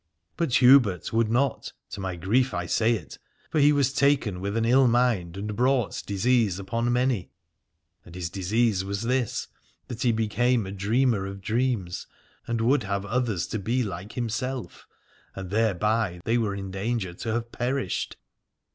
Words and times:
But 0.35 0.55
Hubert 0.55 1.13
would 1.13 1.29
not, 1.29 1.73
to 1.91 1.99
my 1.99 2.15
grief 2.15 2.55
I 2.55 2.65
say 2.65 2.93
it: 2.93 3.19
for 3.51 3.59
he 3.59 3.71
was 3.71 3.93
taken 3.93 4.41
with 4.41 4.57
an 4.57 4.65
ill 4.65 4.87
mind 4.87 5.37
and 5.37 5.55
brought 5.55 6.01
disease 6.07 6.57
upon 6.57 6.91
many. 6.91 7.29
And 8.03 8.15
his 8.15 8.31
disease 8.31 8.83
was 8.83 9.03
this, 9.03 9.47
that 9.89 10.01
he 10.01 10.11
became 10.11 10.65
a 10.65 10.71
dreamer 10.71 11.27
of 11.27 11.39
dreams, 11.39 12.07
and 12.47 12.61
would 12.61 12.81
have 12.81 13.05
others 13.05 13.45
to 13.49 13.59
be 13.59 13.83
like 13.83 14.13
himself: 14.13 14.87
and 15.35 15.51
thereby 15.51 16.19
they 16.25 16.39
were 16.39 16.55
in 16.55 16.71
danger 16.71 17.13
to 17.13 17.33
have 17.33 17.51
perished. 17.51 18.17